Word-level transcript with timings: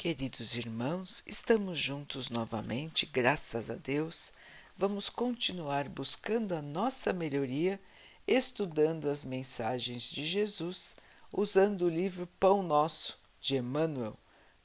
Queridos 0.00 0.56
irmãos, 0.56 1.22
estamos 1.26 1.78
juntos 1.78 2.30
novamente, 2.30 3.04
graças 3.04 3.68
a 3.68 3.74
Deus. 3.74 4.32
Vamos 4.74 5.10
continuar 5.10 5.90
buscando 5.90 6.54
a 6.54 6.62
nossa 6.62 7.12
melhoria, 7.12 7.78
estudando 8.26 9.10
as 9.10 9.22
mensagens 9.24 10.04
de 10.04 10.24
Jesus, 10.24 10.96
usando 11.30 11.82
o 11.82 11.90
livro 11.90 12.26
Pão 12.40 12.62
Nosso, 12.62 13.18
de 13.42 13.56
Emmanuel, 13.56 14.16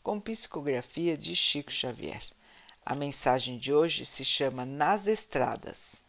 com 0.01 0.21
psicografia 0.21 1.18
de 1.18 1.36
Chico 1.36 1.70
Xavier. 1.70 2.23
A 2.86 2.95
mensagem 2.95 3.57
de 3.57 3.73
hoje 3.73 4.05
se 4.05 4.23
chama 4.23 4.65
Nas 4.65 5.05
Estradas. 5.05 6.02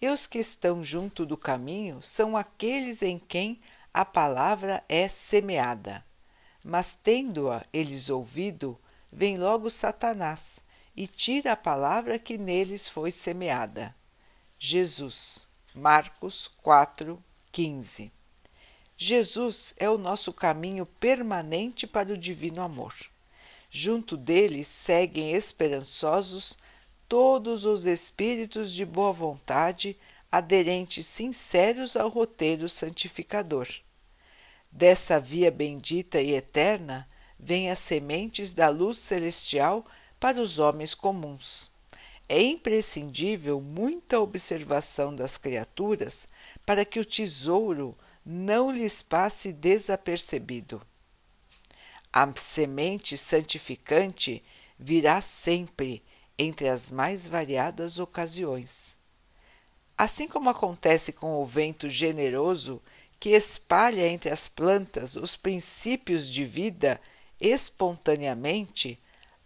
E 0.00 0.08
os 0.08 0.28
que 0.28 0.38
estão 0.38 0.80
junto 0.80 1.26
do 1.26 1.36
caminho 1.36 2.00
são 2.00 2.36
aqueles 2.36 3.02
em 3.02 3.18
quem 3.18 3.60
a 3.92 4.04
palavra 4.04 4.84
é 4.88 5.08
semeada 5.08 6.04
mas 6.64 6.96
tendo-a 6.96 7.62
eles 7.72 8.08
ouvido, 8.08 8.78
vem 9.12 9.36
logo 9.36 9.68
Satanás 9.68 10.60
e 10.96 11.06
tira 11.06 11.52
a 11.52 11.56
palavra 11.56 12.18
que 12.18 12.38
neles 12.38 12.88
foi 12.88 13.10
semeada. 13.10 13.94
Jesus, 14.58 15.46
Marcos 15.74 16.48
4, 16.62 17.22
15. 17.52 18.10
Jesus 18.96 19.74
é 19.76 19.90
o 19.90 19.98
nosso 19.98 20.32
caminho 20.32 20.86
permanente 20.86 21.86
para 21.86 22.12
o 22.12 22.18
divino 22.18 22.62
amor. 22.62 22.94
Junto 23.68 24.16
dele 24.16 24.62
seguem 24.64 25.32
esperançosos 25.32 26.56
todos 27.08 27.64
os 27.64 27.86
espíritos 27.86 28.72
de 28.72 28.86
boa 28.86 29.12
vontade, 29.12 29.98
aderentes 30.30 31.06
sinceros 31.06 31.96
ao 31.96 32.08
roteiro 32.08 32.68
santificador. 32.68 33.68
Dessa 34.76 35.20
via 35.20 35.52
bendita 35.52 36.20
e 36.20 36.34
eterna 36.34 37.08
vêm 37.38 37.70
as 37.70 37.78
sementes 37.78 38.52
da 38.52 38.68
luz 38.68 38.98
celestial 38.98 39.86
para 40.18 40.40
os 40.42 40.58
homens 40.58 40.96
comuns. 40.96 41.70
É 42.28 42.42
imprescindível 42.42 43.60
muita 43.60 44.18
observação 44.18 45.14
das 45.14 45.38
criaturas 45.38 46.26
para 46.66 46.84
que 46.84 46.98
o 46.98 47.04
tesouro 47.04 47.96
não 48.26 48.72
lhes 48.72 49.00
passe 49.00 49.52
desapercebido. 49.52 50.82
A 52.12 52.28
semente 52.34 53.16
santificante 53.16 54.42
virá 54.76 55.20
sempre 55.20 56.02
entre 56.36 56.68
as 56.68 56.90
mais 56.90 57.28
variadas 57.28 58.00
ocasiões. 58.00 58.98
Assim 59.96 60.26
como 60.26 60.50
acontece 60.50 61.12
com 61.12 61.40
o 61.40 61.44
vento 61.44 61.88
generoso 61.88 62.82
que 63.18 63.30
espalha 63.30 64.06
entre 64.06 64.30
as 64.30 64.48
plantas 64.48 65.16
os 65.16 65.36
princípios 65.36 66.28
de 66.28 66.44
vida 66.44 67.00
espontaneamente, 67.40 68.98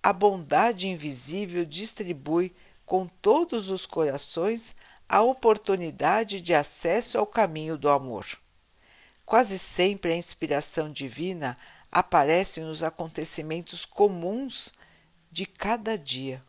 a 0.03 0.13
bondade 0.13 0.89
invisível 0.89 1.65
distribui 1.65 2.55
com 2.87 3.07
todos 3.07 3.71
os 3.71 3.87
corações 3.87 4.75
a 5.09 5.23
oportunidade 5.23 6.41
de 6.41 6.55
acesso 6.55 7.19
ao 7.19 7.27
caminho 7.27 7.77
do 7.77 7.89
amor. 7.89 8.27
Quase 9.25 9.59
sempre 9.59 10.13
a 10.13 10.17
inspiração 10.17 10.91
divina 10.91 11.57
aparece 11.91 12.61
nos 12.61 12.83
acontecimentos 12.83 13.85
comuns 13.85 14.73
de 15.31 15.47
cada 15.47 15.97
dia, 15.97 16.43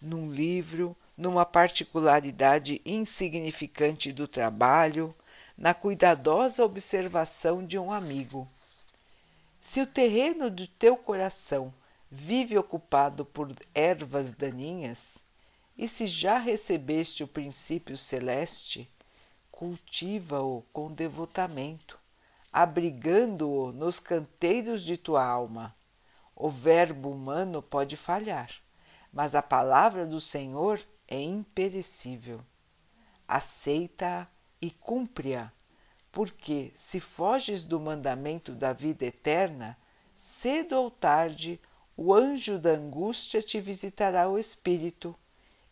num 0.00 0.30
livro, 0.30 0.96
numa 1.16 1.44
particularidade 1.44 2.80
insignificante 2.84 4.12
do 4.12 4.28
trabalho, 4.28 5.14
na 5.58 5.74
cuidadosa 5.74 6.64
observação 6.64 7.66
de 7.66 7.76
um 7.76 7.90
amigo. 7.90 8.48
Se 9.58 9.80
o 9.80 9.86
terreno 9.86 10.48
de 10.48 10.68
teu 10.68 10.96
coração 10.96 11.74
vive 12.08 12.56
ocupado 12.56 13.24
por 13.24 13.52
ervas 13.74 14.32
daninhas, 14.32 15.24
e 15.76 15.88
se 15.88 16.06
já 16.06 16.38
recebeste 16.38 17.24
o 17.24 17.28
princípio 17.28 17.96
celeste, 17.96 18.88
cultiva-o 19.50 20.62
com 20.72 20.92
devotamento, 20.92 21.98
abrigando-o 22.52 23.72
nos 23.72 23.98
canteiros 23.98 24.82
de 24.82 24.96
tua 24.96 25.24
alma. 25.24 25.74
O 26.36 26.48
verbo 26.48 27.10
humano 27.10 27.60
pode 27.60 27.96
falhar, 27.96 28.50
mas 29.12 29.34
a 29.34 29.42
palavra 29.42 30.06
do 30.06 30.20
Senhor 30.20 30.80
é 31.08 31.20
imperecível. 31.20 32.40
Aceita-a 33.26 34.26
e 34.60 34.70
cumpre-a, 34.70 35.52
porque 36.10 36.70
se 36.74 37.00
foges 37.00 37.64
do 37.64 37.78
mandamento 37.78 38.52
da 38.52 38.72
vida 38.72 39.04
eterna, 39.04 39.76
cedo 40.14 40.76
ou 40.76 40.90
tarde 40.90 41.60
o 41.96 42.14
anjo 42.14 42.58
da 42.58 42.70
angústia 42.70 43.42
te 43.42 43.60
visitará 43.60 44.28
o 44.28 44.38
espírito, 44.38 45.14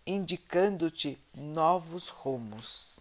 indicando-te 0.06 1.18
novos 1.34 2.08
rumos. 2.08 3.00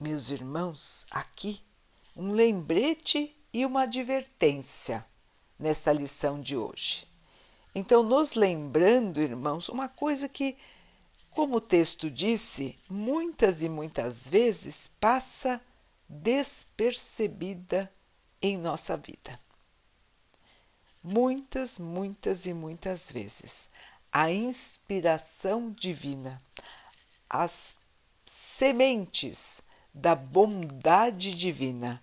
Meus 0.00 0.30
irmãos, 0.30 1.06
aqui 1.10 1.62
um 2.16 2.32
lembrete 2.32 3.34
e 3.52 3.64
uma 3.64 3.82
advertência 3.82 5.06
nessa 5.58 5.92
lição 5.92 6.40
de 6.40 6.56
hoje. 6.56 7.06
Então, 7.74 8.02
nos 8.02 8.34
lembrando, 8.34 9.20
irmãos, 9.20 9.68
uma 9.68 9.88
coisa 9.88 10.28
que 10.28 10.56
como 11.36 11.56
o 11.56 11.60
texto 11.60 12.10
disse, 12.10 12.78
muitas 12.88 13.62
e 13.62 13.68
muitas 13.68 14.26
vezes 14.26 14.90
passa 14.98 15.60
despercebida 16.08 17.92
em 18.40 18.56
nossa 18.56 18.96
vida. 18.96 19.38
Muitas, 21.04 21.78
muitas 21.78 22.46
e 22.46 22.54
muitas 22.54 23.12
vezes. 23.12 23.68
A 24.10 24.32
inspiração 24.32 25.70
divina, 25.70 26.40
as 27.28 27.76
sementes 28.24 29.60
da 29.92 30.14
bondade 30.14 31.34
divina, 31.34 32.02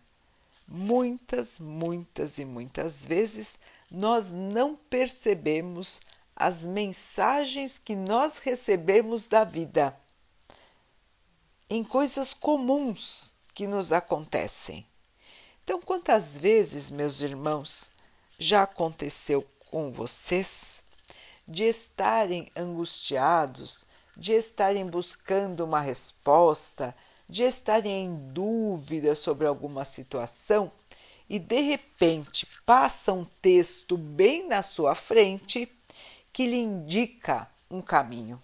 muitas, 0.68 1.60
muitas 1.60 2.38
e 2.38 2.46
muitas 2.46 3.04
vezes 3.04 3.58
nós 3.90 4.32
não 4.32 4.76
percebemos 4.76 6.02
as 6.36 6.66
mensagens 6.66 7.78
que 7.78 7.96
nós 7.96 8.40
recebemos 8.40 9.28
da 9.28 9.44
vida, 9.44 9.98
em 11.70 11.84
coisas 11.84 12.34
comuns 12.34 13.36
que 13.54 13.68
nos 13.68 13.92
acontecem. 13.92 14.86
Então, 15.64 15.82
quantas 15.82 16.38
vezes, 16.38 16.92
meus 16.92 17.22
irmãos, 17.22 17.90
já 18.38 18.64
aconteceu 18.64 19.48
com 19.70 19.92
vocês 19.92 20.84
de 21.48 21.64
estarem 21.64 22.52
angustiados, 22.56 23.86
de 24.16 24.34
estarem 24.34 24.86
buscando 24.86 25.64
uma 25.64 25.82
resposta, 25.82 26.96
de 27.30 27.44
estarem 27.44 28.06
em 28.06 28.16
dúvida 28.34 29.16
sobre 29.16 29.48
alguma 29.48 29.86
situação 29.86 30.72
e 31.30 31.40
de 31.40 31.62
repente 31.62 32.46
passa 32.66 33.14
um 33.14 33.26
texto 33.42 33.98
bem 33.98 34.48
na 34.48 34.62
sua 34.62 34.94
frente 34.94 35.66
que 36.34 36.48
lhe 36.48 36.58
indica 36.58 37.48
um 37.70 37.82
caminho. 37.82 38.42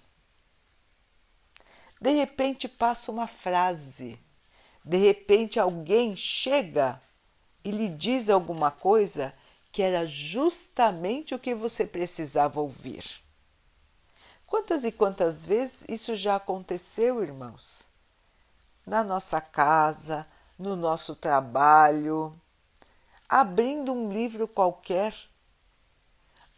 De 1.99 2.11
repente 2.11 2.67
passa 2.69 3.11
uma 3.11 3.27
frase, 3.27 4.19
de 4.85 4.97
repente 4.97 5.59
alguém 5.59 6.15
chega 6.15 7.01
e 7.63 7.71
lhe 7.71 7.89
diz 7.89 8.29
alguma 8.29 8.71
coisa 8.71 9.33
que 9.71 9.81
era 9.81 10.05
justamente 10.05 11.35
o 11.35 11.39
que 11.39 11.53
você 11.53 11.85
precisava 11.85 12.61
ouvir. 12.61 13.03
Quantas 14.45 14.83
e 14.83 14.91
quantas 14.91 15.45
vezes 15.45 15.85
isso 15.89 16.15
já 16.15 16.35
aconteceu, 16.37 17.21
irmãos? 17.21 17.91
Na 18.85 19.03
nossa 19.03 19.41
casa, 19.41 20.25
no 20.57 20.75
nosso 20.75 21.15
trabalho, 21.15 22.33
abrindo 23.27 23.93
um 23.93 24.11
livro 24.11 24.47
qualquer 24.47 25.13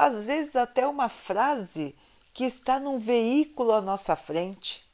às 0.02 0.26
vezes 0.26 0.56
até 0.56 0.88
uma 0.88 1.08
frase 1.08 1.96
que 2.34 2.44
está 2.44 2.80
num 2.80 2.98
veículo 2.98 3.72
à 3.72 3.80
nossa 3.80 4.16
frente. 4.16 4.92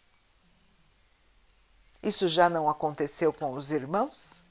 Isso 2.04 2.28
já 2.28 2.50
não 2.50 2.70
aconteceu 2.70 3.32
com 3.32 3.54
os 3.54 3.72
irmãos? 3.72 4.48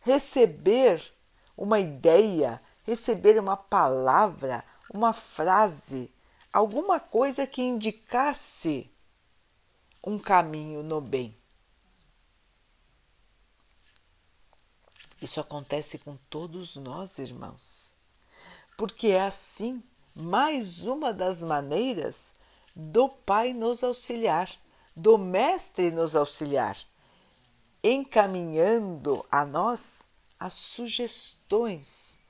Receber 0.00 1.14
uma 1.56 1.78
ideia, 1.78 2.60
receber 2.84 3.38
uma 3.38 3.56
palavra, 3.56 4.64
uma 4.92 5.12
frase, 5.12 6.12
alguma 6.52 6.98
coisa 6.98 7.46
que 7.46 7.62
indicasse 7.62 8.90
um 10.04 10.18
caminho 10.18 10.82
no 10.82 11.00
bem. 11.00 11.32
Isso 15.22 15.40
acontece 15.40 16.00
com 16.00 16.16
todos 16.28 16.74
nós, 16.74 17.20
irmãos 17.20 17.99
porque 18.80 19.08
é 19.08 19.20
assim 19.20 19.82
mais 20.14 20.86
uma 20.86 21.12
das 21.12 21.42
maneiras 21.42 22.34
do 22.74 23.10
Pai 23.10 23.52
nos 23.52 23.84
auxiliar, 23.84 24.50
do 24.96 25.18
Mestre 25.18 25.90
nos 25.90 26.16
auxiliar, 26.16 26.78
encaminhando 27.84 29.22
a 29.30 29.44
nós 29.44 30.08
as 30.38 30.54
sugestões 30.54 32.20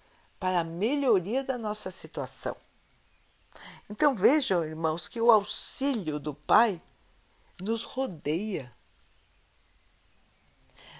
para 0.40 0.58
a 0.58 0.64
melhoria 0.64 1.44
da 1.44 1.56
nossa 1.56 1.88
situação. 1.88 2.56
Então 3.88 4.12
vejam, 4.12 4.64
irmãos, 4.64 5.06
que 5.06 5.20
o 5.20 5.30
auxílio 5.30 6.18
do 6.18 6.34
Pai 6.34 6.82
nos 7.60 7.84
rodeia. 7.84 8.74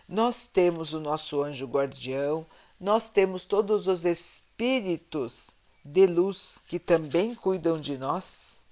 Nós 0.09 0.47
temos 0.47 0.95
o 0.95 1.01
nosso 1.01 1.43
anjo 1.43 1.67
guardião, 1.67 2.47
nós 2.81 3.11
temos 3.11 3.45
todos 3.45 3.87
os 3.87 4.07
espíritos 4.07 5.51
de 5.85 6.07
luz 6.07 6.63
que 6.67 6.79
também 6.79 7.35
cuidam 7.35 7.79
de 7.79 7.99
nós. 7.99 8.63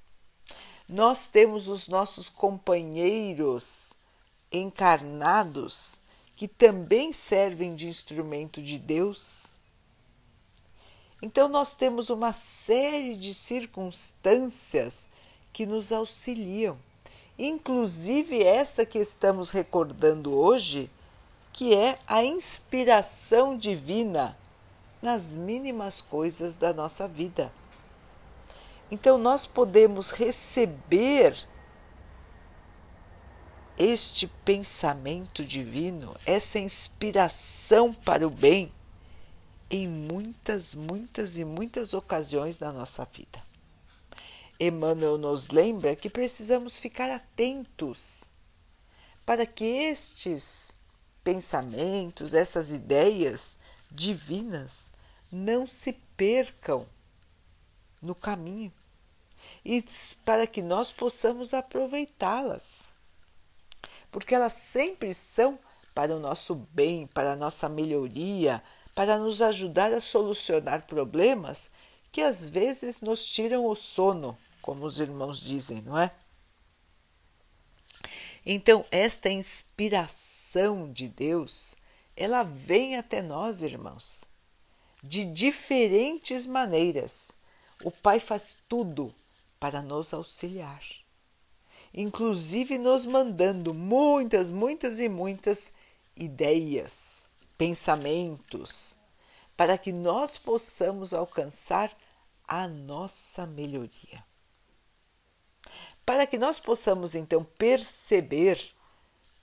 Nós 0.89 1.29
temos 1.29 1.69
os 1.69 1.89
nossos 1.89 2.31
companheiros 2.31 3.93
encarnados 4.51 6.01
que 6.35 6.49
também 6.49 7.13
servem 7.13 7.75
de 7.75 7.87
instrumento 7.87 8.63
de 8.63 8.79
Deus. 8.79 9.59
Então, 11.21 11.49
nós 11.49 11.75
temos 11.75 12.09
uma 12.09 12.33
série 12.33 13.17
de 13.17 13.35
circunstâncias 13.35 15.09
que 15.53 15.67
nos 15.67 15.91
auxiliam, 15.93 16.79
inclusive 17.39 18.43
essa 18.43 18.87
que 18.87 18.99
estamos 18.99 19.51
recordando 19.51 20.33
hoje, 20.33 20.89
que 21.59 21.75
é 21.75 21.99
a 22.07 22.23
inspiração 22.23 23.59
divina 23.59 24.39
nas 25.03 25.37
mínimas 25.37 26.01
coisas 26.01 26.57
da 26.57 26.73
nossa 26.73 27.09
vida. 27.09 27.53
Então, 28.93 29.19
nós 29.19 29.45
podemos 29.45 30.13
receber 30.13 31.37
este 33.77 34.29
pensamento 34.45 35.45
divino, 35.45 36.15
essa 36.25 36.61
inspiração 36.61 37.93
para 37.93 38.25
o 38.25 38.31
bem, 38.31 38.73
em 39.69 39.89
muitas, 39.89 40.77
muitas 40.77 41.39
e 41.39 41.45
muitas 41.45 41.93
ocasiões 41.93 42.57
da 42.57 42.71
nossa 42.71 43.05
vida. 43.05 43.43
Emmanuel 44.61 45.19
nos 45.19 45.49
lembra 45.49 45.97
que 45.97 46.09
precisamos 46.09 46.79
ficar 46.79 47.11
atentos 47.11 48.31
para 49.27 49.45
que 49.45 49.65
estes 49.65 50.78
pensamentos, 51.29 52.33
essas 52.33 52.73
ideias 52.73 53.59
divinas 53.91 54.91
não 55.31 55.67
se 55.67 55.93
percam 56.17 56.87
no 58.01 58.15
caminho 58.15 58.73
e 59.63 59.85
para 60.25 60.47
que 60.47 60.63
nós 60.63 60.91
possamos 60.91 61.53
aproveitá-las. 61.53 62.95
Porque 64.11 64.35
elas 64.35 64.55
sempre 64.55 65.13
são 65.13 65.59
para 65.95 66.17
o 66.17 66.19
nosso 66.19 66.55
bem, 66.73 67.07
para 67.07 67.33
a 67.33 67.37
nossa 67.37 67.69
melhoria, 67.69 68.63
para 68.95 69.19
nos 69.19 69.43
ajudar 69.43 69.93
a 69.93 70.01
solucionar 70.01 70.87
problemas 70.87 71.71
que 72.11 72.23
às 72.23 72.47
vezes 72.47 73.03
nos 73.03 73.23
tiram 73.23 73.67
o 73.67 73.75
sono, 73.75 74.35
como 74.63 74.87
os 74.87 74.99
irmãos 74.99 75.43
dizem, 75.43 75.83
não 75.83 75.99
é? 75.99 76.11
Então, 78.50 78.83
esta 78.91 79.29
inspiração 79.29 80.91
de 80.91 81.06
Deus, 81.06 81.77
ela 82.17 82.43
vem 82.43 82.97
até 82.97 83.21
nós, 83.21 83.61
irmãos, 83.62 84.25
de 85.03 85.27
diferentes 85.27 86.47
maneiras. 86.47 87.33
O 87.85 87.91
Pai 87.91 88.19
faz 88.19 88.56
tudo 88.67 89.15
para 89.61 89.83
nos 89.83 90.15
auxiliar, 90.15 90.83
inclusive 91.93 92.79
nos 92.79 93.05
mandando 93.05 93.75
muitas, 93.75 94.50
muitas 94.50 94.99
e 94.99 95.11
muitas 95.11 95.71
ideias, 96.17 97.29
pensamentos, 97.59 98.97
para 99.59 99.77
que 99.77 99.93
nós 99.93 100.39
possamos 100.39 101.12
alcançar 101.12 101.95
a 102.47 102.67
nossa 102.67 103.47
melhoria. 103.47 104.25
Para 106.09 106.27
que 106.27 106.39
nós 106.39 106.59
possamos 106.59 107.15
então 107.15 107.45
perceber 107.45 108.59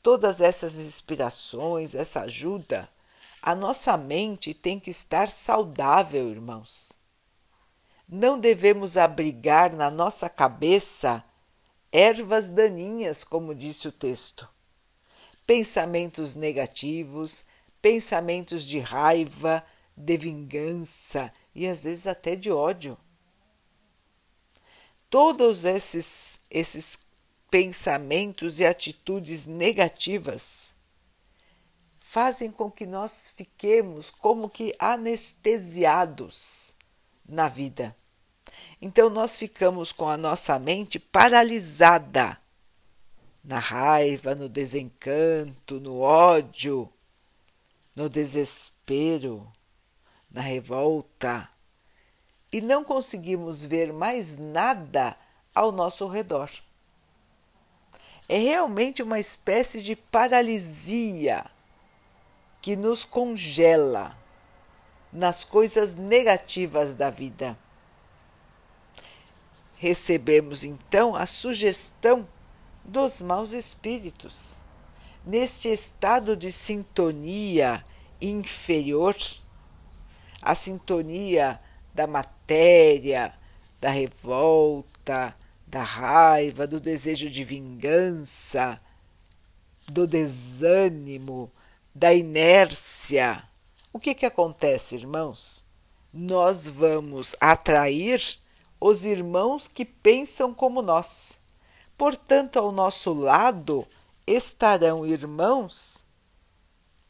todas 0.02 0.42
essas 0.42 0.78
inspirações, 0.78 1.94
essa 1.94 2.22
ajuda, 2.22 2.90
a 3.40 3.54
nossa 3.54 3.96
mente 3.96 4.52
tem 4.52 4.80
que 4.80 4.90
estar 4.90 5.30
saudável, 5.30 6.28
irmãos. 6.28 6.98
Não 8.10 8.40
devemos 8.40 8.98
abrigar 8.98 9.76
na 9.76 9.92
nossa 9.92 10.28
cabeça 10.28 11.24
ervas 11.92 12.50
daninhas, 12.50 13.24
como 13.24 13.54
disse 13.54 13.88
o 13.88 13.92
texto. 13.92 14.50
Pensamentos 15.46 16.36
negativos, 16.36 17.46
pensamentos 17.80 18.64
de 18.64 18.80
raiva, 18.80 19.64
de 19.96 20.18
vingança 20.18 21.32
e 21.54 21.68
às 21.68 21.84
vezes 21.84 22.08
até 22.08 22.36
de 22.36 22.52
ódio. 22.52 22.98
Todos 25.16 25.64
esses, 25.64 26.42
esses 26.52 27.00
pensamentos 27.50 28.60
e 28.60 28.66
atitudes 28.66 29.46
negativas 29.46 30.76
fazem 32.02 32.52
com 32.52 32.70
que 32.70 32.86
nós 32.86 33.34
fiquemos 33.34 34.12
como 34.12 34.50
que 34.50 34.76
anestesiados 34.78 36.76
na 37.26 37.48
vida. 37.48 37.96
Então 38.82 39.10
nós 39.10 39.38
ficamos 39.38 39.94
com 39.94 40.10
a 40.10 40.18
nossa 40.18 40.60
mente 40.60 41.00
paralisada 41.00 42.38
na 43.42 43.60
raiva, 43.60 44.36
no 44.36 44.50
desencanto, 44.50 45.80
no 45.80 46.02
ódio, 46.02 46.92
no 47.96 48.10
desespero, 48.10 49.50
na 50.30 50.42
revolta 50.42 51.50
e 52.56 52.62
não 52.62 52.86
conseguimos 52.86 53.66
ver 53.66 53.92
mais 53.92 54.38
nada 54.38 55.18
ao 55.54 55.74
nosso 55.74 56.08
redor. 56.08 56.50
É 58.30 58.38
realmente 58.38 59.04
uma 59.04 59.20
espécie 59.20 59.82
de 59.82 59.94
paralisia 59.94 61.46
que 62.62 62.78
nos 62.78 63.04
congela 63.04 64.18
nas 65.12 65.44
coisas 65.44 65.96
negativas 65.96 66.96
da 66.96 67.10
vida. 67.10 67.60
Recebemos 69.76 70.64
então 70.64 71.14
a 71.14 71.26
sugestão 71.26 72.26
dos 72.86 73.20
maus 73.20 73.52
espíritos. 73.52 74.62
Neste 75.26 75.68
estado 75.68 76.38
de 76.38 76.50
sintonia 76.50 77.84
inferior, 78.22 79.14
a 80.42 80.56
sintonia 80.56 81.60
da 81.94 82.08
matéria, 82.08 82.35
da 83.82 83.90
revolta, 83.90 85.36
da 85.66 85.84
raiva, 85.84 86.68
do 86.68 86.80
desejo 86.80 87.30
de 87.30 87.44
vingança, 87.44 88.80
do 89.88 90.08
desânimo, 90.08 91.52
da 91.94 92.14
inércia, 92.14 93.44
o 93.92 94.00
que, 94.00 94.14
que 94.14 94.26
acontece, 94.26 94.96
irmãos? 94.96 95.66
Nós 96.14 96.68
vamos 96.68 97.36
atrair 97.40 98.22
os 98.80 99.06
irmãos 99.06 99.68
que 99.68 99.86
pensam 99.86 100.54
como 100.54 100.82
nós. 100.82 101.40
Portanto, 101.98 102.60
ao 102.60 102.72
nosso 102.72 103.14
lado 103.14 103.88
estarão 104.28 105.06
irmãos 105.06 106.06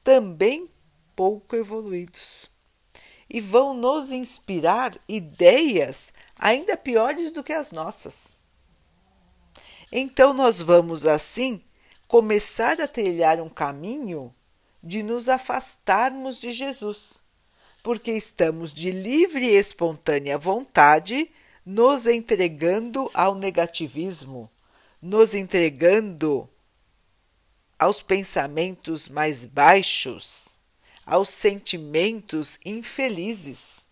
também 0.03 0.69
pouco 1.15 1.55
evoluídos 1.55 2.51
e 3.29 3.41
vão 3.41 3.73
nos 3.73 4.11
inspirar 4.11 4.97
ideias 5.07 6.13
ainda 6.37 6.77
piores 6.77 7.31
do 7.31 7.43
que 7.43 7.53
as 7.53 7.71
nossas. 7.71 8.37
Então, 9.91 10.33
nós 10.33 10.61
vamos 10.61 11.05
assim 11.05 11.61
começar 12.07 12.79
a 12.79 12.87
trilhar 12.87 13.41
um 13.41 13.49
caminho 13.49 14.33
de 14.81 15.01
nos 15.01 15.27
afastarmos 15.27 16.39
de 16.39 16.51
Jesus, 16.51 17.23
porque 17.81 18.11
estamos 18.11 18.73
de 18.73 18.91
livre 18.91 19.45
e 19.45 19.55
espontânea 19.55 20.37
vontade 20.37 21.31
nos 21.65 22.05
entregando 22.05 23.09
ao 23.13 23.33
negativismo, 23.33 24.49
nos 25.01 25.33
entregando 25.33 26.47
aos 27.77 28.01
pensamentos 28.01 29.09
mais 29.09 29.45
baixos, 29.45 30.59
aos 31.05 31.29
sentimentos 31.29 32.59
infelizes. 32.65 33.89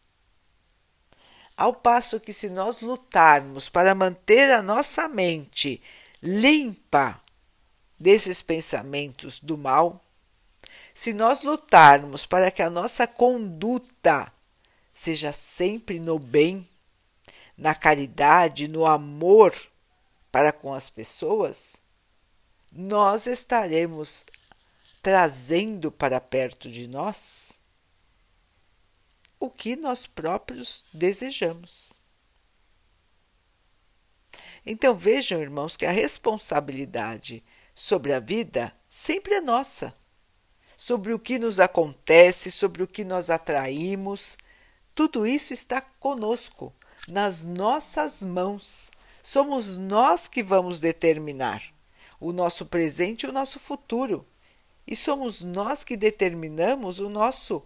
Ao 1.56 1.74
passo 1.74 2.20
que, 2.20 2.34
se 2.34 2.50
nós 2.50 2.82
lutarmos 2.82 3.70
para 3.70 3.94
manter 3.94 4.50
a 4.52 4.64
nossa 4.64 5.08
mente 5.08 5.82
limpa 6.22 7.22
desses 8.00 8.42
pensamentos 8.42 9.40
do 9.40 9.58
mal, 9.58 10.04
se 10.94 11.14
nós 11.14 11.44
lutarmos 11.44 12.26
para 12.26 12.50
que 12.50 12.62
a 12.62 12.70
nossa 12.70 13.06
conduta 13.06 14.32
seja 14.94 15.32
sempre 15.32 16.00
no 16.00 16.18
bem, 16.20 16.68
na 17.58 17.76
caridade, 17.76 18.68
no 18.68 18.86
amor 18.86 19.56
para 20.32 20.52
com 20.52 20.74
as 20.74 20.90
pessoas, 20.90 21.82
nós 22.72 23.28
estaremos 23.28 24.26
trazendo 25.04 25.92
para 25.92 26.22
perto 26.22 26.72
de 26.72 26.88
nós 26.88 27.62
o 29.38 29.50
que 29.50 29.76
nós 29.76 30.08
próprios 30.08 30.86
desejamos. 30.94 32.00
Então 34.66 34.96
vejam, 34.96 35.42
irmãos, 35.42 35.76
que 35.76 35.86
a 35.86 35.92
responsabilidade 35.92 37.44
sobre 37.76 38.14
a 38.14 38.20
vida 38.22 38.74
sempre 38.88 39.34
é 39.34 39.42
nossa. 39.42 39.94
Sobre 40.78 41.14
o 41.14 41.20
que 41.20 41.38
nos 41.38 41.60
acontece, 41.60 42.50
sobre 42.50 42.82
o 42.82 42.88
que 42.88 43.04
nós 43.04 43.30
atraímos, 43.30 44.38
tudo 44.96 45.28
isso 45.28 45.54
está 45.54 45.82
conosco, 45.82 46.74
nas 47.08 47.44
nossas 47.46 48.22
mãos. 48.22 48.90
Somos 49.22 49.78
nós 49.78 50.30
que 50.30 50.42
vamos 50.42 50.80
determinar 50.80 51.62
o 52.20 52.32
nosso 52.32 52.66
presente 52.66 53.24
e 53.26 53.30
o 53.30 53.34
nosso 53.34 53.60
futuro. 53.60 54.26
E 54.86 54.96
somos 54.96 55.44
nós 55.44 55.84
que 55.84 55.96
determinamos 55.96 57.00
o 57.00 57.10
nosso 57.10 57.64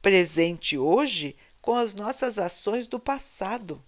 presente 0.00 0.76
hoje 0.76 1.36
com 1.60 1.74
as 1.74 1.94
nossas 1.94 2.38
ações 2.38 2.86
do 2.86 2.98
passado. 2.98 3.82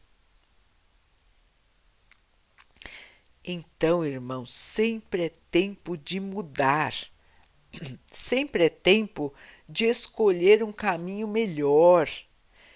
Então, 3.44 4.04
irmãos, 4.04 4.54
sempre 4.54 5.24
é 5.24 5.32
tempo 5.50 5.98
de 5.98 6.20
mudar. 6.20 6.94
Sempre 8.06 8.66
é 8.66 8.68
tempo 8.68 9.34
de 9.68 9.84
escolher 9.84 10.62
um 10.62 10.72
caminho 10.72 11.26
melhor. 11.26 12.08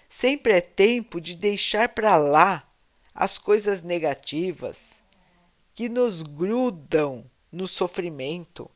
Sempre 0.08 0.54
é 0.54 0.60
tempo 0.60 1.20
de 1.20 1.36
deixar 1.36 1.88
para 1.90 2.16
lá 2.16 2.68
as 3.14 3.38
coisas 3.38 3.82
negativas 3.82 5.02
que 5.72 5.88
nos 5.88 6.22
grudam 6.22 7.30
no 7.52 7.68
sofrimento 7.68 8.68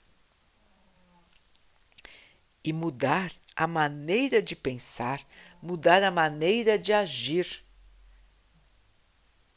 e 2.64 2.72
mudar 2.72 3.32
a 3.56 3.66
maneira 3.66 4.40
de 4.40 4.54
pensar, 4.54 5.24
mudar 5.60 6.02
a 6.02 6.10
maneira 6.10 6.78
de 6.78 6.92
agir, 6.92 7.64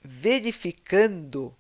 verificando 0.04 1.56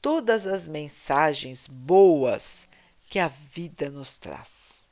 todas 0.00 0.46
as 0.46 0.66
mensagens 0.66 1.66
boas 1.66 2.68
que 3.08 3.18
a 3.18 3.28
vida 3.28 3.90
nos 3.90 4.16
traz. 4.18 4.88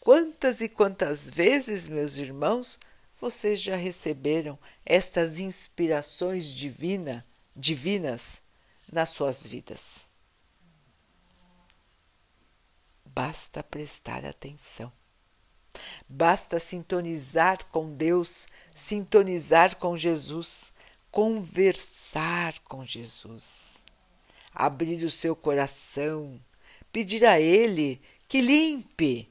Quantas 0.00 0.60
e 0.60 0.68
quantas 0.68 1.28
vezes, 1.28 1.88
meus 1.88 2.16
irmãos, 2.16 2.78
vocês 3.20 3.60
já 3.60 3.76
receberam 3.76 4.58
estas 4.86 5.40
inspirações 5.40 6.46
divina, 6.46 7.26
divinas 7.54 8.42
nas 8.90 9.10
suas 9.10 9.46
vidas? 9.46 10.08
Basta 13.04 13.62
prestar 13.64 14.24
atenção. 14.24 14.97
Basta 16.08 16.58
sintonizar 16.58 17.58
com 17.66 17.92
Deus, 17.92 18.48
sintonizar 18.74 19.76
com 19.76 19.96
Jesus, 19.96 20.72
conversar 21.10 22.58
com 22.60 22.84
Jesus. 22.84 23.84
Abrir 24.54 25.04
o 25.04 25.10
seu 25.10 25.36
coração, 25.36 26.40
pedir 26.92 27.24
a 27.24 27.38
Ele 27.40 28.00
que 28.26 28.40
limpe 28.40 29.28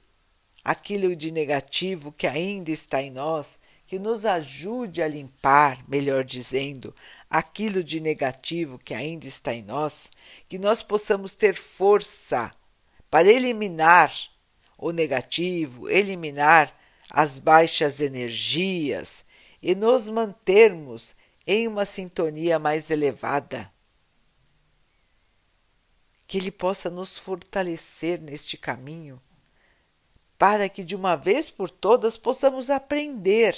aquilo 0.64 1.16
de 1.16 1.32
negativo 1.32 2.12
que 2.12 2.28
ainda 2.28 2.72
está 2.72 3.02
em 3.02 3.12
nós, 3.12 3.60
que 3.86 3.98
nos 3.98 4.26
ajude 4.26 5.02
a 5.02 5.08
limpar, 5.08 5.84
melhor 5.88 6.24
dizendo, 6.24 6.94
aquilo 7.30 7.84
de 7.84 8.00
negativo 8.00 8.78
que 8.78 8.94
ainda 8.94 9.26
está 9.26 9.54
em 9.54 9.64
nós, 9.64 10.12
que 10.48 10.60
nós 10.60 10.84
possamos 10.84 11.36
ter 11.36 11.56
força 11.56 12.52
para 13.10 13.32
eliminar 13.32 14.12
o 14.78 14.92
negativo, 14.92 15.90
eliminar 15.90 16.74
as 17.10 17.40
baixas 17.40 18.00
energias 18.00 19.26
e 19.62 19.74
nos 19.74 20.10
mantermos 20.10 21.16
em 21.46 21.68
uma 21.68 21.86
sintonia 21.86 22.60
mais 22.60 22.92
elevada. 22.92 23.72
Que 26.28 26.38
Ele 26.38 26.52
possa 26.52 26.90
nos 26.90 27.18
fortalecer 27.18 28.22
neste 28.22 28.58
caminho, 28.58 29.22
para 30.38 30.70
que 30.70 30.84
de 30.84 30.96
uma 30.96 31.16
vez 31.16 31.50
por 31.50 31.70
todas 31.70 32.18
possamos 32.18 32.70
aprender 32.70 33.56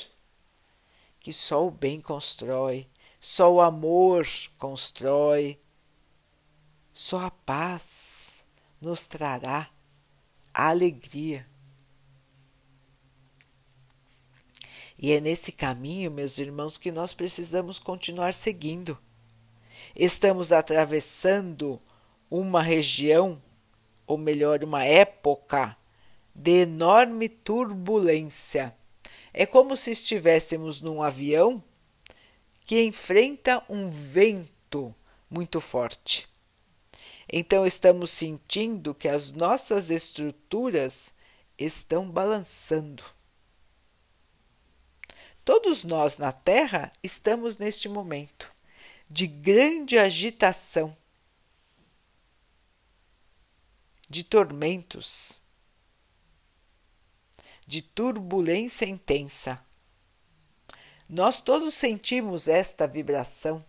que 1.20 1.34
só 1.34 1.68
o 1.68 1.72
bem 1.72 2.00
constrói, 2.00 2.88
só 3.20 3.52
o 3.52 3.60
amor 3.60 4.26
constrói, 4.58 5.60
só 6.94 7.26
a 7.26 7.32
paz 7.32 8.46
nos 8.80 9.08
trará 9.08 9.70
a 10.54 10.70
alegria. 10.70 11.46
E 14.98 15.14
é 15.14 15.22
nesse 15.22 15.52
caminho, 15.52 16.12
meus 16.12 16.38
irmãos, 16.40 16.78
que 16.78 16.92
nós 16.92 17.14
precisamos 17.14 17.80
continuar 17.80 18.34
seguindo. 18.34 18.98
Estamos 19.96 20.52
atravessando 20.52 21.82
uma 22.30 22.62
região, 22.62 23.42
ou 24.06 24.18
melhor, 24.18 24.64
uma 24.64 24.84
época 24.84 25.76
de 26.36 26.62
enorme 26.62 27.30
turbulência. 27.30 28.76
É 29.34 29.46
como 29.46 29.78
se 29.78 29.92
estivéssemos 29.92 30.82
num 30.82 31.02
avião 31.02 31.64
que 32.66 32.84
enfrenta 32.84 33.64
um 33.70 33.90
vento 33.90 34.94
muito 35.30 35.62
forte. 35.62 36.28
Então 37.32 37.66
estamos 37.66 38.10
sentindo 38.10 38.96
que 38.96 39.08
as 39.08 39.32
nossas 39.32 39.90
estruturas 39.90 41.14
estão 41.58 42.10
balançando. 42.10 43.04
Todos 45.46 45.84
nós 45.84 46.18
na 46.18 46.32
Terra 46.32 46.92
estamos 47.04 47.58
neste 47.58 47.88
momento 47.88 48.52
de 49.10 49.28
grande 49.28 49.98
agitação 49.98 50.96
de 54.10 54.24
tormentos, 54.24 55.40
de 57.68 57.82
turbulência 57.82 58.86
intensa. 58.86 59.64
Nós 61.08 61.42
todos 61.42 61.76
sentimos 61.76 62.48
esta 62.48 62.88
vibração, 62.88 63.64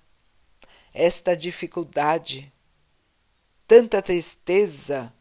esta 0.94 1.36
dificuldade, 1.36 2.52
tanta 3.70 4.02
tristeza, 4.02 5.14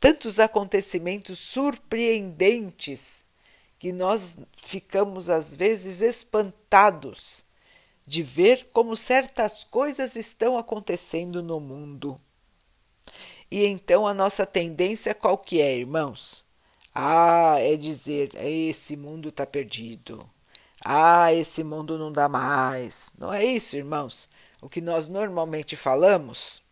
tantos 0.00 0.40
acontecimentos 0.40 1.38
surpreendentes 1.38 3.26
que 3.78 3.92
nós 3.92 4.36
ficamos 4.56 5.30
às 5.30 5.54
vezes 5.54 6.00
espantados 6.00 7.46
de 8.04 8.24
ver 8.24 8.70
como 8.72 8.96
certas 8.96 9.62
coisas 9.62 10.16
estão 10.16 10.58
acontecendo 10.58 11.44
no 11.44 11.60
mundo. 11.60 12.20
E 13.48 13.64
então 13.64 14.04
a 14.04 14.12
nossa 14.12 14.44
tendência 14.44 15.14
qual 15.14 15.38
que 15.38 15.60
é, 15.60 15.78
irmãos? 15.78 16.44
Ah, 16.92 17.58
é 17.60 17.76
dizer, 17.76 18.30
esse 18.34 18.96
mundo 18.96 19.28
está 19.28 19.46
perdido. 19.46 20.28
Ah, 20.84 21.32
esse 21.32 21.62
mundo 21.62 21.96
não 21.96 22.10
dá 22.10 22.28
mais. 22.28 23.12
Não 23.16 23.32
é 23.32 23.44
isso, 23.44 23.76
irmãos? 23.76 24.28
O 24.60 24.68
que 24.68 24.80
nós 24.80 25.06
normalmente 25.06 25.76
falamos. 25.76 26.65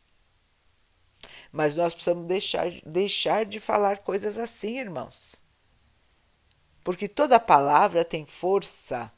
Mas 1.55 1.77
nós 1.77 1.95
precisamos 1.95 2.27
deixar, 2.27 2.69
deixar 2.85 3.45
de 3.47 3.61
falar 3.61 3.99
coisas 3.99 4.39
assim, 4.39 4.77
irmãos. 4.77 5.41
Porque 6.83 7.07
toda 7.07 7.39
palavra 7.39 8.05
tem 8.05 8.27
força, 8.27 9.09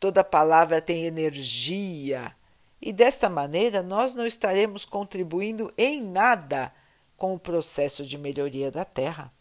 toda 0.00 0.24
palavra 0.24 0.82
tem 0.82 1.04
energia, 1.04 2.34
e 2.82 2.92
desta 2.92 3.28
maneira 3.28 3.84
nós 3.84 4.16
não 4.16 4.26
estaremos 4.26 4.84
contribuindo 4.84 5.72
em 5.78 6.02
nada 6.02 6.74
com 7.16 7.34
o 7.34 7.38
processo 7.38 8.04
de 8.04 8.18
melhoria 8.18 8.68
da 8.68 8.84
Terra. 8.84 9.32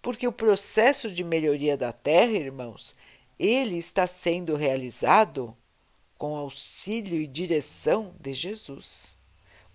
Porque 0.00 0.28
o 0.28 0.32
processo 0.32 1.10
de 1.10 1.24
melhoria 1.24 1.76
da 1.76 1.92
Terra, 1.92 2.34
irmãos, 2.34 2.94
ele 3.36 3.78
está 3.78 4.06
sendo 4.06 4.54
realizado 4.54 5.56
com 6.16 6.36
auxílio 6.36 7.20
e 7.20 7.26
direção 7.26 8.14
de 8.20 8.32
Jesus, 8.32 9.18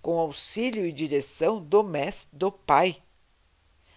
com 0.07 0.19
auxílio 0.19 0.85
e 0.85 0.93
direção 0.93 1.61
do 1.61 1.83
Mestre, 1.83 2.37
do 2.37 2.49
Pai. 2.49 3.03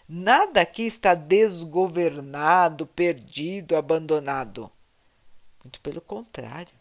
Nada 0.08 0.60
aqui 0.60 0.82
está 0.82 1.14
desgovernado, 1.14 2.84
perdido, 2.84 3.76
abandonado. 3.76 4.72
Muito 5.62 5.80
pelo 5.80 6.00
contrário. 6.00 6.74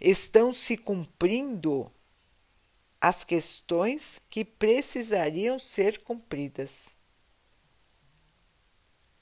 Estão 0.00 0.50
se 0.50 0.78
cumprindo 0.78 1.92
as 2.98 3.22
questões 3.22 4.18
que 4.30 4.46
precisariam 4.46 5.58
ser 5.58 6.02
cumpridas. 6.02 6.96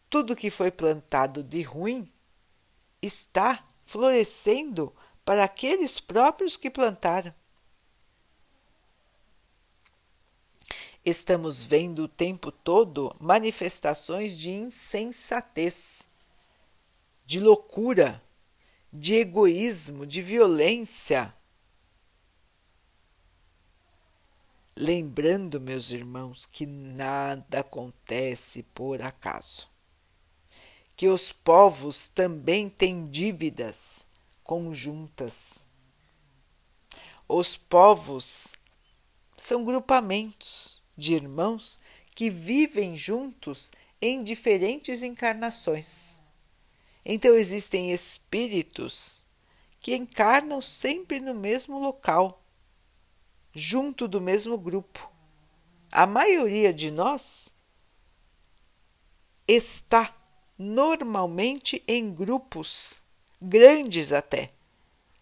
Tudo 0.09 0.37
que 0.37 0.53
foi 0.53 0.71
plantado 0.71 1.43
de 1.43 1.63
ruim 1.63 2.09
está 3.03 3.69
florescendo 3.83 4.95
para 5.25 5.43
aqueles 5.43 5.99
próprios 5.99 6.57
que 6.57 6.71
plantaram. 6.71 7.35
Estamos 11.09 11.63
vendo 11.63 12.01
o 12.01 12.09
tempo 12.09 12.53
todo 12.53 13.17
manifestações 13.19 14.37
de 14.39 14.51
insensatez. 14.51 16.07
de 17.25 17.41
loucura, 17.41 18.23
de 18.93 19.15
egoísmo, 19.15 20.07
de 20.07 20.21
violência. 20.21 21.35
Lembrando, 24.77 25.59
meus 25.59 25.93
irmãos, 25.93 26.45
que 26.45 26.67
nada 26.67 27.61
acontece 27.61 28.63
por 28.75 29.01
acaso. 29.01 29.67
Que 30.95 31.09
os 31.09 31.33
povos 31.33 32.07
também 32.09 32.69
têm 32.69 33.07
dívidas 33.07 34.07
conjuntas. 34.45 35.67
Os 37.27 37.57
povos 37.57 38.53
são 39.39 39.65
grupamentos 39.65 40.78
de 40.99 41.15
irmãos 41.15 41.79
que 42.15 42.29
vivem 42.29 42.97
juntos 42.97 43.71
em 44.03 44.25
diferentes 44.25 45.05
encarnações. 45.05 46.21
Então 47.05 47.37
existem 47.37 47.93
espíritos 47.93 49.25
que 49.81 49.95
encarnam 49.95 50.61
sempre 50.61 51.21
no 51.21 51.33
mesmo 51.33 51.79
local, 51.79 52.43
junto 53.55 54.09
do 54.09 54.21
mesmo 54.21 54.59
grupo. 54.59 55.11
A 55.93 56.05
maioria 56.07 56.75
de 56.75 56.91
nós 56.91 57.55
está 59.47 60.15
normalmente 60.59 61.83
em 61.87 62.13
grupos, 62.13 63.05
grandes 63.41 64.13
até, 64.13 64.53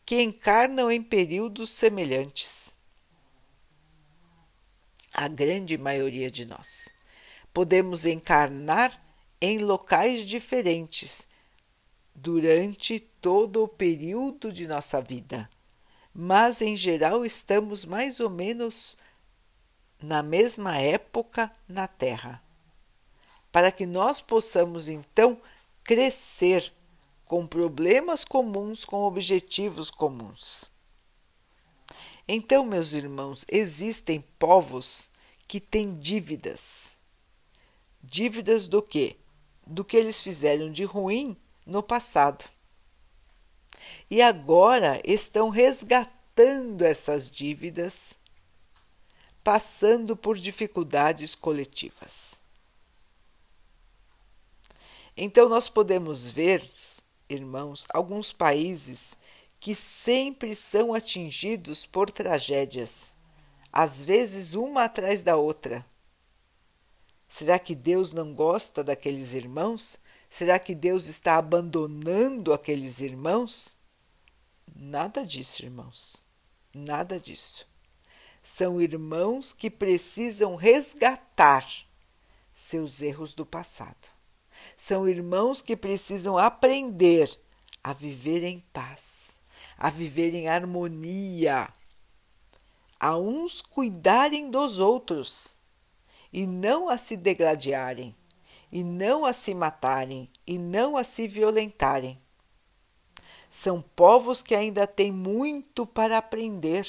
que 0.07 0.23
encarnam 0.23 0.91
em 0.91 1.03
períodos 1.03 1.69
semelhantes. 1.71 2.66
A 5.19 5.29
grande 5.29 5.79
maioria 5.79 6.31
de 6.31 6.45
nós. 6.45 6.91
Podemos 7.51 8.05
encarnar 8.05 8.93
em 9.41 9.57
locais 9.61 10.21
diferentes 10.21 11.27
durante 12.15 13.01
todo 13.01 13.65
o 13.65 13.69
período 13.69 14.53
de 14.53 14.69
nossa 14.69 15.01
vida, 15.01 15.49
mas 16.13 16.61
em 16.61 16.77
geral 16.77 17.25
estamos 17.25 17.87
mais 17.87 18.21
ou 18.21 18.29
menos 18.29 18.99
na 20.03 20.23
mesma 20.23 20.77
época 20.77 21.51
na 21.67 21.89
Terra, 21.89 22.43
para 23.51 23.73
que 23.73 23.87
nós 23.87 24.21
possamos 24.21 24.91
então 24.91 25.41
crescer 25.83 26.71
com 27.25 27.47
problemas 27.47 28.23
comuns, 28.23 28.85
com 28.85 28.99
objetivos 29.05 29.91
comuns. 29.91 30.76
Então, 32.29 32.67
meus 32.67 32.93
irmãos, 32.93 33.45
existem 33.49 34.21
povos 34.39 35.11
que 35.47 35.61
têm 35.61 35.95
dívidas. 35.95 36.97
Dívidas 38.03 38.67
do 38.67 38.83
quê? 38.83 39.17
Do 39.65 39.85
que 39.85 39.97
eles 39.97 40.21
fizeram 40.21 40.71
de 40.71 40.85
ruim 40.85 41.37
no 41.65 41.83
passado. 41.83 42.45
E 44.11 44.21
agora 44.21 45.01
estão 45.05 45.51
resgatando 45.51 46.83
essas 46.83 47.31
dívidas, 47.31 48.19
passando 49.45 50.17
por 50.17 50.37
dificuldades 50.37 51.37
coletivas. 51.37 52.43
Então, 55.17 55.49
nós 55.49 55.69
podemos 55.69 56.29
ver, 56.29 56.63
irmãos, 57.29 57.87
alguns 57.95 58.33
países 58.33 59.17
que 59.59 59.75
sempre 59.75 60.55
são 60.55 60.95
atingidos 60.95 61.87
por 61.87 62.11
tragédias, 62.11 63.17
às 63.73 64.03
vezes 64.03 64.55
uma 64.55 64.85
atrás 64.85 65.23
da 65.23 65.37
outra. 65.37 65.85
Será 67.29 67.59
que 67.59 67.75
Deus 67.75 68.13
não 68.13 68.35
gosta 68.35 68.85
daqueles 68.85 69.35
irmãos? 69.35 69.99
Será 70.29 70.59
que 70.59 70.75
Deus 70.75 71.07
está 71.07 71.37
abandonando 71.37 72.53
aqueles 72.53 73.01
irmãos? 73.01 73.77
Nada 74.75 75.25
disso, 75.25 75.65
irmãos. 75.65 76.25
Nada 76.75 77.19
disso. 77.19 77.67
São 78.43 78.81
irmãos 78.81 79.53
que 79.53 79.71
precisam 79.71 80.55
resgatar 80.55 81.67
seus 82.53 83.03
erros 83.03 83.35
do 83.35 83.45
passado. 83.45 84.11
São 84.77 85.09
irmãos 85.09 85.61
que 85.61 85.77
precisam 85.77 86.39
aprender 86.39 87.29
a 87.83 87.93
viver 87.93 88.43
em 88.45 88.61
paz, 88.73 89.26
a 89.79 89.91
viver 89.91 90.35
em 90.35 90.49
harmonia, 90.49 91.69
a 92.99 93.17
uns 93.17 93.61
cuidarem 93.61 94.51
dos 94.51 94.79
outros 94.81 95.59
e 96.33 96.47
não 96.47 96.89
a 96.89 96.97
se 96.97 97.17
degladiarem 97.17 98.15
e 98.73 98.83
não 98.83 99.25
a 99.25 99.33
se 99.33 99.55
matarem 99.55 100.31
e 100.47 100.59
não 100.59 100.97
a 100.97 101.05
se 101.05 101.29
violentarem. 101.29 102.21
São 103.49 103.81
povos 103.81 104.43
que 104.43 104.55
ainda 104.55 104.87
têm 104.87 105.13
muito 105.13 105.87
para 105.87 106.19
aprender. 106.19 106.87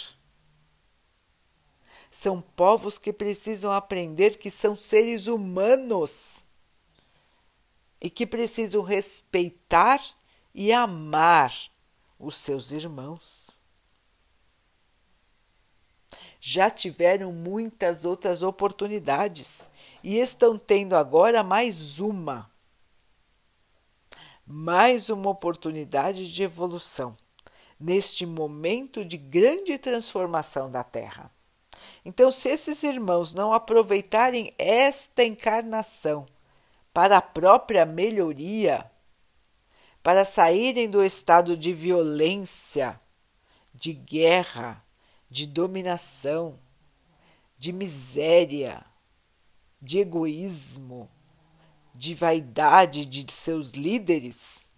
São 2.10 2.42
povos 2.42 2.98
que 2.98 3.14
precisam 3.14 3.72
aprender 3.72 4.38
que 4.38 4.50
são 4.50 4.76
seres 4.76 5.28
humanos 5.28 6.48
e 8.02 8.10
que 8.10 8.26
precisam 8.26 8.82
respeitar 8.82 10.02
e 10.54 10.74
amar 10.74 11.52
os 12.20 12.36
seus 12.38 12.72
irmãos 12.72 13.60
já 16.40 16.70
tiveram 16.70 17.32
muitas 17.32 18.06
outras 18.06 18.42
oportunidades 18.42 19.70
e 20.04 20.18
estão 20.18 20.58
tendo 20.58 20.96
agora 20.96 21.44
mais 21.44 22.00
uma. 22.00 22.50
Mais 24.46 25.10
uma 25.10 25.30
oportunidade 25.30 26.32
de 26.32 26.44
evolução 26.44 27.18
neste 27.80 28.26
momento 28.26 29.04
de 29.04 29.18
grande 29.18 29.78
transformação 29.78 30.70
da 30.72 30.84
Terra. 30.84 31.30
Então, 32.04 32.32
se 32.32 32.50
esses 32.50 32.82
irmãos 32.84 33.34
não 33.34 33.52
aproveitarem 33.54 34.54
esta 34.58 35.24
encarnação 35.24 36.26
para 36.94 37.18
a 37.18 37.22
própria 37.22 37.86
melhoria, 37.86 38.90
para 40.08 40.24
saírem 40.24 40.90
do 40.90 41.04
estado 41.04 41.58
de 41.58 41.74
violência, 41.74 42.98
de 43.76 43.92
guerra, 43.92 44.82
de 45.30 45.46
dominação, 45.46 46.58
de 47.60 47.74
miséria, 47.74 48.86
de 49.82 50.00
egoísmo, 50.00 51.12
de 51.94 52.16
vaidade 52.16 53.04
de 53.04 53.30
seus 53.30 53.72
líderes, 53.72 54.72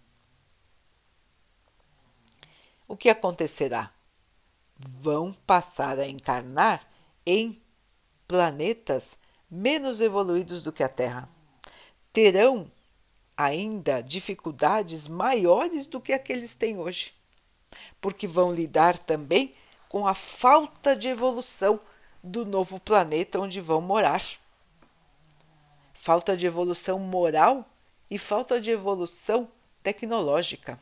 o 2.88 2.96
que 2.96 3.08
acontecerá? 3.08 3.94
Vão 4.76 5.32
passar 5.46 6.00
a 6.00 6.08
encarnar 6.08 6.84
em 7.24 7.62
planetas 8.26 9.16
menos 9.48 10.00
evoluídos 10.00 10.64
do 10.64 10.72
que 10.72 10.82
a 10.82 10.88
Terra. 10.88 11.28
Terão 12.12 12.68
ainda 13.44 14.02
dificuldades 14.02 15.08
maiores 15.08 15.86
do 15.86 16.00
que 16.00 16.12
aqueles 16.12 16.54
têm 16.54 16.78
hoje, 16.78 17.14
porque 18.00 18.26
vão 18.26 18.52
lidar 18.52 18.98
também 18.98 19.54
com 19.88 20.06
a 20.06 20.14
falta 20.14 20.94
de 20.94 21.08
evolução 21.08 21.80
do 22.22 22.44
novo 22.44 22.78
planeta 22.78 23.40
onde 23.40 23.60
vão 23.60 23.80
morar. 23.80 24.22
Falta 25.94 26.36
de 26.36 26.46
evolução 26.46 26.98
moral 26.98 27.66
e 28.10 28.18
falta 28.18 28.60
de 28.60 28.70
evolução 28.70 29.48
tecnológica. 29.82 30.78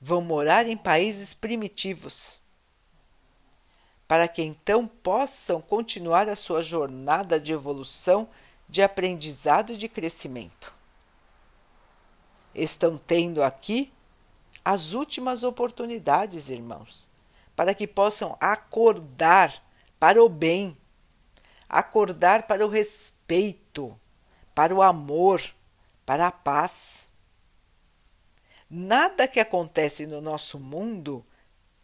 Vão 0.00 0.20
morar 0.20 0.68
em 0.68 0.76
países 0.76 1.32
primitivos, 1.32 2.42
para 4.08 4.28
que 4.28 4.42
então 4.42 4.86
possam 4.86 5.60
continuar 5.60 6.28
a 6.28 6.36
sua 6.36 6.62
jornada 6.62 7.40
de 7.40 7.52
evolução, 7.52 8.28
de 8.68 8.82
aprendizado 8.82 9.72
e 9.72 9.76
de 9.76 9.88
crescimento. 9.88 10.73
Estão 12.54 12.96
tendo 12.96 13.42
aqui 13.42 13.92
as 14.64 14.94
últimas 14.94 15.42
oportunidades, 15.42 16.50
irmãos 16.50 17.12
para 17.56 17.74
que 17.74 17.86
possam 17.86 18.36
acordar 18.40 19.62
para 19.98 20.22
o 20.22 20.28
bem, 20.28 20.76
acordar 21.68 22.46
para 22.46 22.64
o 22.66 22.68
respeito, 22.68 23.98
para 24.54 24.74
o 24.74 24.82
amor, 24.82 25.42
para 26.04 26.26
a 26.26 26.32
paz. 26.32 27.08
Nada 28.68 29.28
que 29.28 29.38
acontece 29.38 30.06
no 30.06 30.20
nosso 30.20 30.58
mundo 30.58 31.24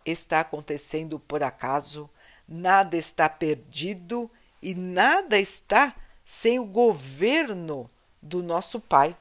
está 0.04 0.40
acontecendo 0.40 1.20
por 1.20 1.42
acaso, 1.42 2.11
nada 2.48 2.96
está 2.96 3.28
perdido 3.28 4.30
e 4.61 4.74
nada 4.74 5.38
está 5.38 5.94
sem 6.24 6.59
o 6.59 6.64
governo 6.64 7.87
do 8.20 8.42
nosso 8.42 8.80
Pai. 8.80 9.16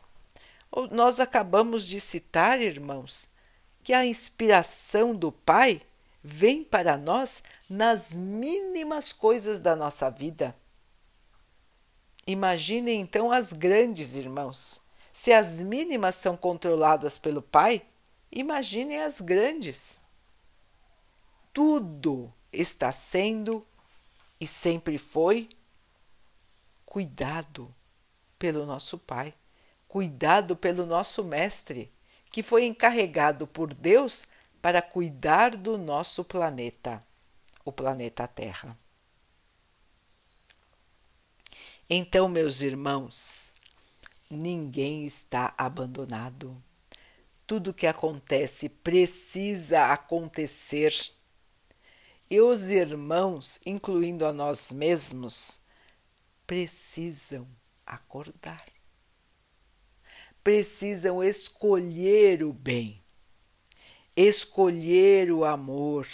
Nós 0.92 1.20
acabamos 1.20 1.84
de 1.86 2.00
citar, 2.00 2.62
irmãos, 2.62 3.30
que 3.84 3.94
a 3.94 4.06
inspiração 4.06 5.16
do 5.16 5.32
Pai 5.32 5.82
vem 6.24 6.64
para 6.64 6.98
nós 6.98 7.42
nas 7.70 8.12
mínimas 8.12 9.12
coisas 9.12 9.60
da 9.60 9.76
nossa 9.76 10.10
vida. 10.10 10.56
Imaginem 12.28 13.02
então 13.02 13.32
as 13.32 13.52
grandes, 13.52 14.16
irmãos. 14.16 14.82
Se 15.12 15.34
as 15.34 15.62
mínimas 15.62 16.16
são 16.16 16.38
controladas 16.38 17.18
pelo 17.18 17.42
Pai, 17.42 17.82
imaginem 18.32 19.02
as 19.02 19.20
grandes. 19.20 20.00
Tudo 21.52 22.32
está 22.54 22.92
sendo 22.92 23.66
e 24.40 24.46
sempre 24.46 24.98
foi 24.98 25.50
cuidado 26.86 27.74
pelo 28.38 28.66
nosso 28.66 28.98
Pai, 28.98 29.34
cuidado 29.90 30.56
pelo 30.56 30.86
nosso 30.86 31.24
Mestre, 31.24 31.92
que 32.32 32.44
foi 32.44 32.66
encarregado 32.66 33.48
por 33.48 33.74
Deus 33.74 34.28
para 34.62 34.84
cuidar 34.84 35.58
do 35.58 35.80
nosso 35.80 36.24
planeta, 36.24 37.04
o 37.66 37.72
planeta 37.72 38.28
Terra. 38.28 38.78
Então, 41.90 42.30
meus 42.30 42.62
irmãos, 42.62 43.52
ninguém 44.30 45.06
está 45.06 45.56
abandonado. 45.58 46.56
Tudo 47.48 47.74
que 47.74 47.88
acontece 47.88 48.70
precisa 48.70 49.92
acontecer. 49.92 50.94
E 52.30 52.40
os 52.40 52.70
irmãos, 52.70 53.60
incluindo 53.66 54.24
a 54.24 54.32
nós 54.32 54.72
mesmos, 54.72 55.60
precisam 56.46 57.48
acordar. 57.88 58.79
Precisam 60.50 61.24
escolher 61.24 62.42
o 62.42 62.52
bem, 62.52 63.00
escolher 64.16 65.32
o 65.32 65.46
amor, 65.46 66.08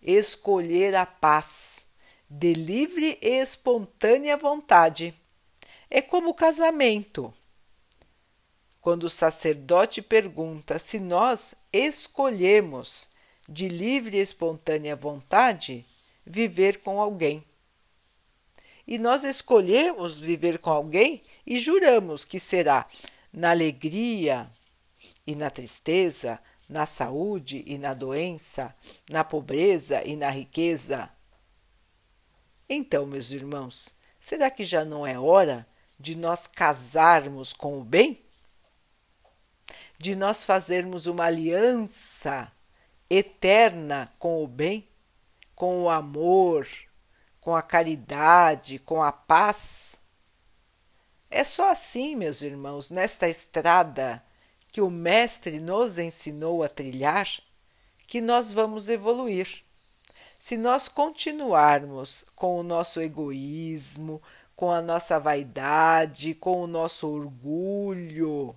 escolher 0.00 0.94
a 0.94 1.04
paz, 1.04 1.88
de 2.30 2.52
livre 2.52 3.18
e 3.20 3.40
espontânea 3.40 4.36
vontade. 4.36 5.12
É 5.90 6.00
como 6.00 6.30
o 6.30 6.34
casamento. 6.34 7.34
Quando 8.80 9.02
o 9.02 9.10
sacerdote 9.10 10.00
pergunta 10.00 10.78
se 10.78 11.00
nós 11.00 11.56
escolhemos 11.72 13.10
de 13.48 13.68
livre 13.68 14.18
e 14.18 14.20
espontânea 14.20 14.94
vontade 14.94 15.84
viver 16.24 16.78
com 16.78 17.00
alguém. 17.00 17.44
E 18.86 19.00
nós 19.00 19.24
escolhemos 19.24 20.20
viver 20.20 20.60
com 20.60 20.70
alguém 20.70 21.24
e 21.44 21.58
juramos 21.58 22.24
que 22.24 22.38
será 22.38 22.86
na 23.32 23.50
alegria 23.50 24.50
e 25.26 25.34
na 25.34 25.50
tristeza, 25.50 26.40
na 26.68 26.86
saúde 26.86 27.64
e 27.66 27.78
na 27.78 27.94
doença, 27.94 28.74
na 29.08 29.24
pobreza 29.24 30.02
e 30.04 30.16
na 30.16 30.30
riqueza. 30.30 31.10
Então, 32.68 33.06
meus 33.06 33.32
irmãos, 33.32 33.94
será 34.18 34.50
que 34.50 34.64
já 34.64 34.84
não 34.84 35.06
é 35.06 35.18
hora 35.18 35.66
de 35.98 36.16
nós 36.16 36.46
casarmos 36.46 37.52
com 37.52 37.80
o 37.80 37.84
bem? 37.84 38.24
De 39.98 40.14
nós 40.14 40.44
fazermos 40.44 41.06
uma 41.06 41.24
aliança 41.24 42.50
eterna 43.10 44.08
com 44.18 44.42
o 44.42 44.46
bem, 44.46 44.88
com 45.54 45.82
o 45.82 45.90
amor, 45.90 46.66
com 47.40 47.54
a 47.54 47.62
caridade, 47.62 48.78
com 48.78 49.02
a 49.02 49.12
paz? 49.12 49.99
É 51.30 51.44
só 51.44 51.70
assim, 51.70 52.16
meus 52.16 52.42
irmãos, 52.42 52.90
nesta 52.90 53.28
estrada 53.28 54.20
que 54.72 54.80
o 54.80 54.90
Mestre 54.90 55.60
nos 55.60 55.96
ensinou 55.96 56.64
a 56.64 56.68
trilhar, 56.68 57.28
que 58.06 58.20
nós 58.20 58.50
vamos 58.50 58.88
evoluir. 58.88 59.62
Se 60.38 60.56
nós 60.56 60.88
continuarmos 60.88 62.24
com 62.34 62.58
o 62.58 62.64
nosso 62.64 63.00
egoísmo, 63.00 64.20
com 64.56 64.72
a 64.72 64.82
nossa 64.82 65.20
vaidade, 65.20 66.34
com 66.34 66.62
o 66.62 66.66
nosso 66.66 67.08
orgulho, 67.08 68.56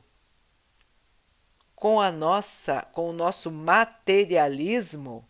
com 1.76 2.02
a 2.02 2.12
nossa, 2.12 2.82
com 2.92 3.10
o 3.10 3.14
nosso 3.14 3.52
materialismo, 3.52 5.28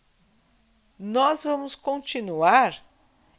nós 0.98 1.44
vamos 1.44 1.74
continuar 1.74 2.82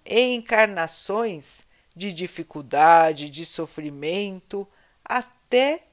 em 0.05 0.35
encarnações 0.35 1.65
de 1.95 2.11
dificuldade, 2.11 3.29
de 3.29 3.45
sofrimento, 3.45 4.67
até 5.03 5.87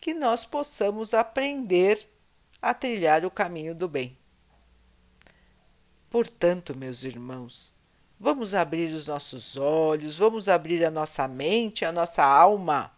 que 0.00 0.14
nós 0.14 0.44
possamos 0.44 1.14
aprender 1.14 2.08
a 2.62 2.72
trilhar 2.72 3.24
o 3.24 3.30
caminho 3.30 3.74
do 3.74 3.88
bem. 3.88 4.16
Portanto, 6.08 6.76
meus 6.76 7.04
irmãos, 7.04 7.74
Vamos 8.20 8.52
abrir 8.52 8.92
os 8.92 9.06
nossos 9.06 9.56
olhos, 9.56 10.16
vamos 10.16 10.48
abrir 10.48 10.84
a 10.84 10.90
nossa 10.90 11.28
mente, 11.28 11.84
a 11.84 11.92
nossa 11.92 12.24
alma, 12.24 12.92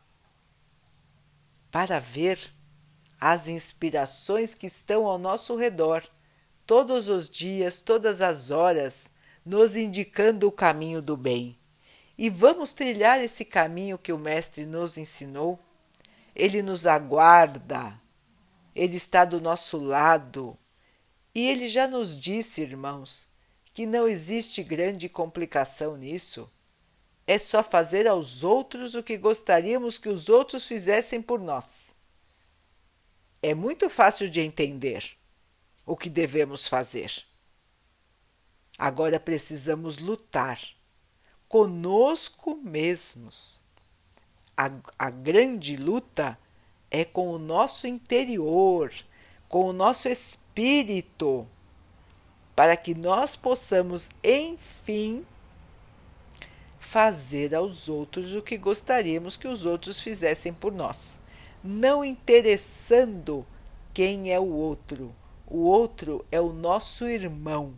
para 1.70 1.98
ver 1.98 2.38
as 3.20 3.46
inspirações 3.46 4.54
que 4.54 4.66
estão 4.66 5.04
ao 5.04 5.18
nosso 5.18 5.56
redor, 5.56 6.02
todos 6.64 7.10
os 7.10 7.28
dias, 7.28 7.82
todas 7.82 8.22
as 8.22 8.50
horas, 8.50 9.12
nos 9.44 9.76
indicando 9.76 10.48
o 10.48 10.52
caminho 10.52 11.02
do 11.02 11.18
bem. 11.18 11.58
E 12.20 12.28
vamos 12.28 12.74
trilhar 12.74 13.18
esse 13.18 13.46
caminho 13.46 13.96
que 13.96 14.12
o 14.12 14.18
Mestre 14.18 14.66
nos 14.66 14.98
ensinou. 14.98 15.58
Ele 16.36 16.60
nos 16.60 16.86
aguarda, 16.86 17.98
ele 18.74 18.94
está 18.94 19.24
do 19.24 19.40
nosso 19.40 19.78
lado. 19.78 20.54
E 21.34 21.48
ele 21.48 21.66
já 21.66 21.88
nos 21.88 22.20
disse, 22.20 22.60
irmãos, 22.60 23.26
que 23.72 23.86
não 23.86 24.06
existe 24.06 24.62
grande 24.62 25.08
complicação 25.08 25.96
nisso. 25.96 26.46
É 27.26 27.38
só 27.38 27.62
fazer 27.62 28.06
aos 28.06 28.44
outros 28.44 28.94
o 28.94 29.02
que 29.02 29.16
gostaríamos 29.16 29.98
que 29.98 30.10
os 30.10 30.28
outros 30.28 30.66
fizessem 30.66 31.22
por 31.22 31.40
nós. 31.40 31.96
É 33.42 33.54
muito 33.54 33.88
fácil 33.88 34.28
de 34.28 34.42
entender 34.42 35.16
o 35.86 35.96
que 35.96 36.10
devemos 36.10 36.68
fazer. 36.68 37.24
Agora 38.76 39.18
precisamos 39.18 39.96
lutar 39.96 40.60
conosco 41.50 42.54
mesmos. 42.62 43.58
A, 44.56 44.70
a 44.96 45.10
grande 45.10 45.76
luta 45.76 46.38
é 46.88 47.04
com 47.04 47.28
o 47.28 47.40
nosso 47.40 47.88
interior, 47.88 48.94
com 49.48 49.64
o 49.64 49.72
nosso 49.72 50.08
espírito 50.08 51.44
para 52.54 52.76
que 52.76 52.94
nós 52.94 53.34
possamos, 53.34 54.10
enfim, 54.22 55.26
fazer 56.78 57.52
aos 57.52 57.88
outros 57.88 58.32
o 58.32 58.42
que 58.42 58.56
gostaríamos 58.56 59.36
que 59.36 59.48
os 59.48 59.64
outros 59.64 60.00
fizessem 60.00 60.52
por 60.52 60.72
nós, 60.72 61.18
não 61.64 62.04
interessando 62.04 63.44
quem 63.92 64.32
é 64.32 64.38
o 64.38 64.52
outro. 64.52 65.12
O 65.48 65.64
outro 65.64 66.24
é 66.30 66.40
o 66.40 66.52
nosso 66.52 67.08
irmão, 67.08 67.74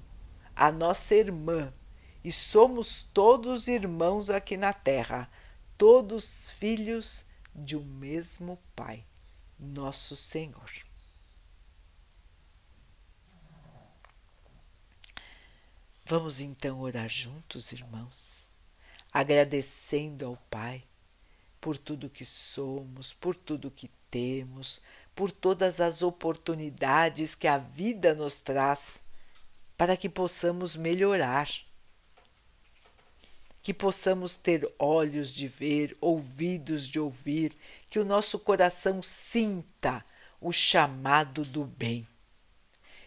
a 0.55 0.71
nossa 0.71 1.15
irmã, 1.15 1.73
e 2.25 2.31
somos 2.31 3.03
todos 3.03 3.69
irmãos 3.69 4.31
aqui 4.31 4.57
na 4.57 4.73
terra, 4.73 5.31
todos 5.77 6.51
filhos 6.51 7.27
de 7.55 7.77
um 7.77 7.85
mesmo 7.85 8.59
Pai, 8.75 9.05
nosso 9.59 10.15
Senhor. 10.17 10.71
Vamos 16.05 16.41
então 16.41 16.81
orar 16.81 17.09
juntos, 17.09 17.73
irmãos, 17.73 18.49
agradecendo 19.13 20.27
ao 20.27 20.37
Pai 20.51 20.85
por 21.61 21.79
tudo 21.79 22.11
que 22.11 22.25
somos, 22.25 23.13
por 23.13 23.37
tudo 23.37 23.71
que 23.71 23.89
temos, 24.11 24.83
por 25.15 25.31
todas 25.31 25.81
as 25.81 26.03
oportunidades 26.03 27.35
que 27.35 27.47
a 27.47 27.59
vida 27.59 28.15
nos 28.15 28.41
traz 28.41 29.05
para 29.77 29.97
que 29.97 30.09
possamos 30.09 30.77
melhorar, 30.77 31.49
que 33.63 33.73
possamos 33.73 34.37
ter 34.37 34.69
olhos 34.79 35.33
de 35.33 35.47
ver, 35.47 35.97
ouvidos 36.01 36.89
de 36.89 36.99
ouvir, 36.99 37.57
que 37.89 38.01
o 38.01 38.05
nosso 38.05 38.39
coração 38.41 39.01
sinta 39.01 40.05
o 40.41 40.51
chamado 40.51 41.45
do 41.45 41.65
bem, 41.65 42.07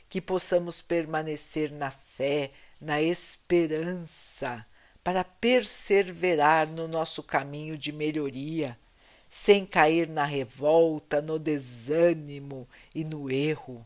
que 0.07 0.21
possamos 0.21 0.81
permanecer 0.81 1.71
na 1.71 1.91
fé, 1.91 2.51
na 2.79 3.01
esperança, 3.01 4.65
para 5.03 5.23
perseverar 5.25 6.67
no 6.67 6.87
nosso 6.87 7.21
caminho 7.21 7.77
de 7.77 7.91
melhoria, 7.91 8.79
sem 9.27 9.65
cair 9.65 10.07
na 10.07 10.23
revolta, 10.23 11.21
no 11.21 11.37
desânimo 11.37 12.67
e 12.93 13.03
no 13.03 13.29
erro. 13.29 13.85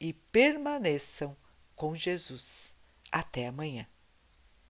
e 0.00 0.12
permaneçam 0.12 1.36
com 1.74 1.94
Jesus. 1.94 2.76
Até 3.10 3.46
amanhã. 3.46 3.86